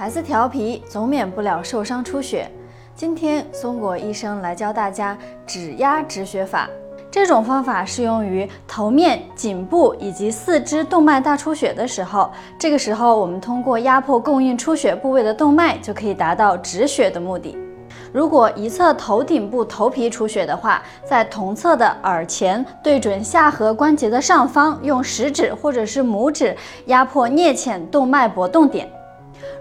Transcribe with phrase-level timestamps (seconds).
[0.00, 2.50] 孩子调皮，总免不了受伤出血。
[2.94, 5.14] 今天松果医生来教大家
[5.46, 6.66] 指压止血法。
[7.10, 12.30] 这种方法适用于头面、颈部以及四肢动脉大出血的时候。
[12.58, 17.54] 这个时候，我们通过压迫供应出血部位的动脉，就可以达到止血的目的。
[18.10, 26.56] 如果一侧头顶部头皮出血的话，在同侧的耳前，对准下颌关节的上方，用食指或者是拇指
[26.86, 28.90] 压迫颞浅动脉搏动点。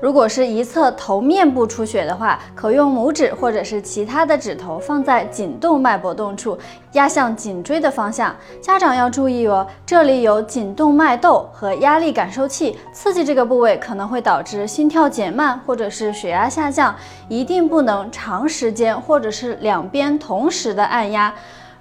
[0.01, 6.57] 如果是一侧头面部出血的话，可用拇指或者是其他的指头放在颈动脉搏动处，
[6.93, 8.33] 压向颈椎的方向。
[8.61, 16.95] 家长要注意哦，这里有颈动脉窦和压力感受器，刺激这个部位可能会导致心跳减慢或者是血压下降，
[17.27, 21.33] 一定不能长时间或者是两边同时的按压。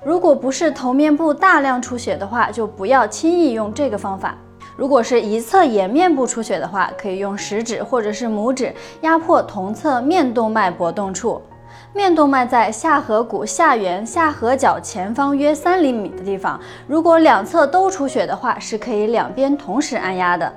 [0.05, 4.35] 如果不是头面部大量出血的话，就不要轻易用这个方法。
[4.79, 11.43] 如果是一侧颜面部出血的话，可以用食指或者是拇指压迫同侧面动脉搏动处。
[11.93, 16.61] 面动脉在下颌骨下缘下颌角前方约三厘米的地方。
[16.87, 20.53] 如果两侧都出血的话，是可以两边同时按压的。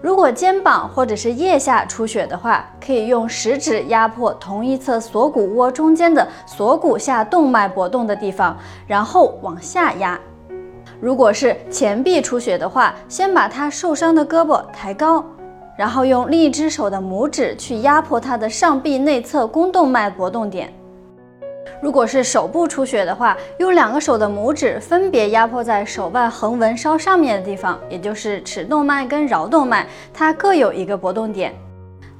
[0.00, 10.18] 如果肩膀或者是腋下出血的话，可以用食指压迫同一侧锁骨窝中间的锁骨下动脉搏动的地方，然后往下压。
[11.00, 15.24] 如果是前臂出血的话，先把他受伤的胳膊抬高，
[15.76, 20.72] 然后用另一只手的拇指去压迫他的上臂内侧肱动脉搏动点。
[21.80, 31.54] 如果是手部出血的话，用两个手的拇指分别压迫在手腕横纹稍上面的地方，也就是尺动脉跟桡动脉，它各有一个搏动点。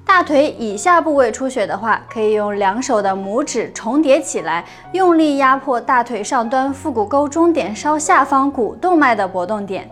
[0.09, 9.89] 大腿以下部位出血的话，可以用两手的拇指重叠起来，用力压迫大腿上端腹股沟中点稍下方股动脉的搏动点。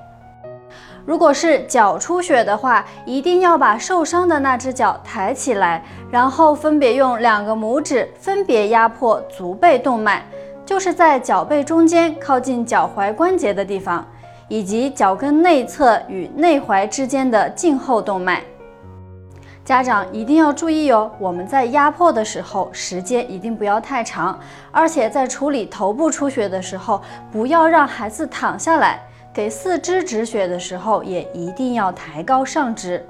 [1.04, 10.22] 如果是脚出血的话，一定要把受伤的那只脚抬起来，然后分别用两个拇指分别压迫足背动脉，
[10.64, 14.04] 就是在脚背中间靠近脚踝关节的地方，
[14.48, 18.42] 以及脚跟内侧与内踝之间的胫后动脉。
[19.66, 24.38] 家长一定要注意哦，我们在压迫的时候，时间一定不要太长，
[24.70, 29.02] 而且在处理头部出血的时候，不要让孩子躺下来。
[29.34, 33.04] 给四肢止血的时候，也一定要抬高上肢。